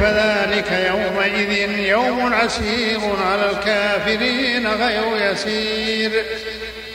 [0.00, 3.00] فذلك يومئذ يوم عسير
[3.30, 6.24] على الكافرين غير يسير.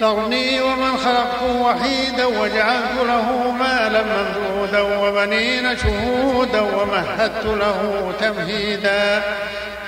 [0.01, 9.21] ذرني ومن خلقت وحيدا وجعلت له مالا ممدودا وبنين شهودا ومهدت له تمهيدا.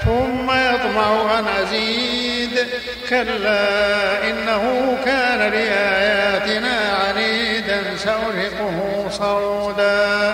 [0.05, 2.67] ثم يطمع أن أزيد.
[3.09, 3.67] كلا
[4.29, 10.33] إنه كان لآياتنا عنيدا سأرهقه صعودا.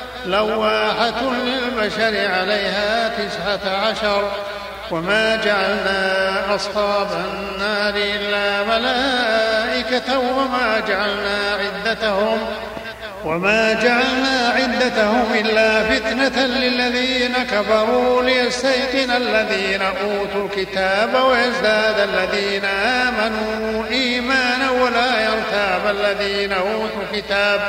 [0.25, 4.31] لواحة للبشر عليها تسعة عشر
[4.91, 12.37] وما جعلنا أصحاب النار إلا ملائكة وما جعلنا عدتهم
[13.25, 24.71] وما جعلنا عدتهم إلا فتنة للذين كفروا ليستيقن الذين أوتوا الكتاب ويزداد الذين آمنوا إيمانا
[24.71, 27.61] ولا يرتاب الذين أوتوا الكتاب.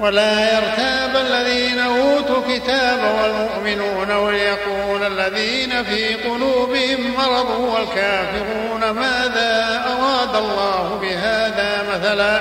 [0.00, 10.98] ولا يرتاب الذين أوتوا الكتاب والمؤمنون وليقول الذين في قلوبهم مرض والكافرون ماذا أراد الله
[11.02, 12.40] بهذا مثلا؟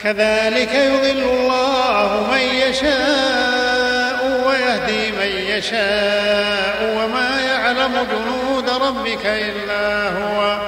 [0.00, 10.58] كذلك يضل الله من يشاء ويهدي من يشاء وما يعلم جنود ربك إلا هو.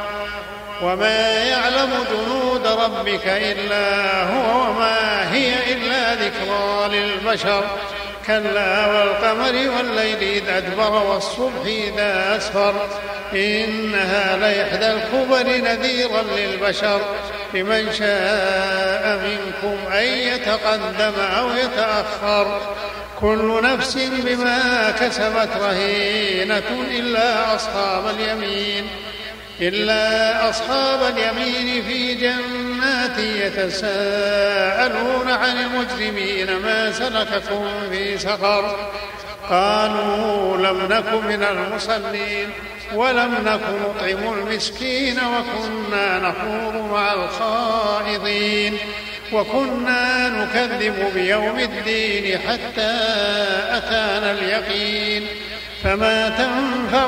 [0.83, 7.65] وما يعلم جنود ربك إلا هو وما هي إلا ذكرى للبشر.
[8.27, 12.89] كلا والقمر والليل إذ أدبر والصبح إذا أسفر.
[13.33, 17.01] إنها لإحدى الكبر نذيرا للبشر.
[17.55, 22.61] لمن شاء منكم أن يتقدم أو يتأخر.
[23.21, 28.87] كل نفس بما كسبت رهينة إلا أصحاب اليمين.
[29.61, 38.91] إلا أصحاب اليمين في جنات يتساءلون عن المجرمين ما سلككم في سقر
[39.51, 42.51] قالوا لم نك من المصلين
[42.95, 48.79] ولم نك نطعم المسكين وكنا نخوض مع الخائضين.
[49.33, 52.97] وكنا نكذب بيوم الدين حتى
[53.71, 55.27] أتانا اليقين.
[55.85, 57.06] فما تنفعهم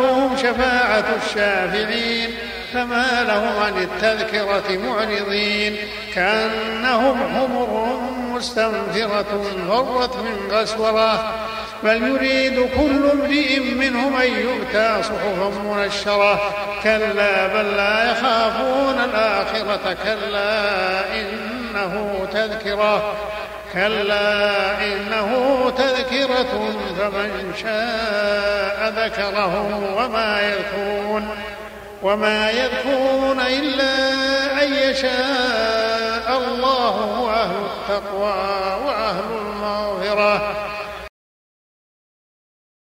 [1.17, 2.31] الشافعين
[2.73, 5.77] فما لهم عن التذكرة معرضين.
[6.15, 8.01] كأنهم حمر
[8.35, 11.35] مستنفرة فرت من غسورة.
[11.83, 16.55] بل يريد كل امرئ منهم أن يؤتى صحفا منشرة.
[16.83, 23.15] كلا بل لا يخافون الآخرة كلا إنه تذكرة.
[23.73, 25.31] كلا إنه
[25.77, 31.29] تذكرة فمن شاء ذكره وما يذكرون
[32.03, 33.95] وما يذكرون إلا
[34.63, 40.57] أن يشاء الله أهل التقوى وأهل المغفرة